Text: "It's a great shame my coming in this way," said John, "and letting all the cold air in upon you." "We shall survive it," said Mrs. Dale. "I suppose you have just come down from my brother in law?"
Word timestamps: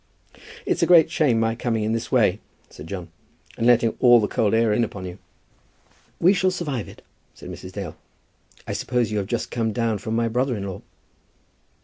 "It's 0.65 0.81
a 0.81 0.87
great 0.87 1.11
shame 1.11 1.39
my 1.39 1.53
coming 1.53 1.83
in 1.83 1.91
this 1.93 2.11
way," 2.11 2.39
said 2.71 2.87
John, 2.87 3.09
"and 3.55 3.67
letting 3.67 3.95
all 3.99 4.19
the 4.19 4.27
cold 4.27 4.55
air 4.55 4.73
in 4.73 4.83
upon 4.83 5.05
you." 5.05 5.19
"We 6.19 6.33
shall 6.33 6.49
survive 6.49 6.87
it," 6.87 7.03
said 7.35 7.51
Mrs. 7.51 7.73
Dale. 7.73 7.95
"I 8.65 8.73
suppose 8.73 9.11
you 9.11 9.19
have 9.19 9.27
just 9.27 9.51
come 9.51 9.71
down 9.71 9.99
from 9.99 10.15
my 10.15 10.27
brother 10.27 10.57
in 10.57 10.65
law?" 10.67 10.81